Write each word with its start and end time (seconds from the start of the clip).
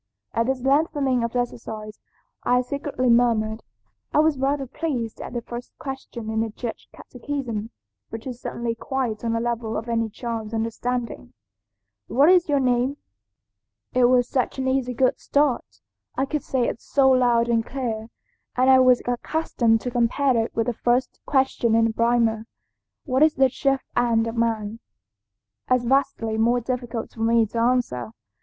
"At 0.33 0.47
this 0.47 0.61
lengthening 0.63 1.23
of 1.23 1.35
exercise 1.35 1.99
I 2.41 2.61
secretly 2.61 3.07
murmured. 3.11 3.61
I 4.11 4.17
was 4.17 4.39
rather 4.39 4.65
pleased 4.65 5.21
at 5.21 5.33
the 5.33 5.43
first 5.43 5.77
question 5.77 6.31
in 6.31 6.39
the 6.41 6.49
Church 6.49 6.87
catechism, 6.91 7.69
which 8.09 8.25
is 8.25 8.41
certainly 8.41 8.73
quite 8.73 9.23
on 9.23 9.33
the 9.33 9.39
level 9.39 9.77
of 9.77 9.87
any 9.87 10.09
child's 10.09 10.55
understanding, 10.55 11.33
'What 12.07 12.29
is 12.29 12.49
your 12.49 12.59
name?' 12.59 12.97
It 13.93 14.05
was 14.05 14.27
such 14.27 14.57
an 14.57 14.67
easy 14.67 14.95
good 14.95 15.19
start, 15.19 15.81
I 16.17 16.25
could 16.25 16.41
say 16.41 16.67
it 16.67 16.81
so 16.81 17.11
loud 17.11 17.47
and 17.47 17.63
clear, 17.63 18.07
and 18.55 18.71
I 18.71 18.79
was 18.79 19.03
accustomed 19.05 19.81
to 19.81 19.91
compare 19.91 20.35
it 20.35 20.55
with 20.55 20.65
the 20.65 20.73
first 20.73 21.19
question 21.27 21.75
in 21.75 21.85
the 21.85 21.93
Primer, 21.93 22.47
'What 23.03 23.21
is 23.21 23.35
the 23.35 23.49
chief 23.51 23.81
end 23.95 24.25
of 24.25 24.35
man?' 24.35 24.79
as 25.67 25.83
vastly 25.85 26.39
more 26.39 26.59
difficult 26.59 27.11
for 27.11 27.21
me 27.21 27.45
to 27.45 27.59
answer. 27.59 28.13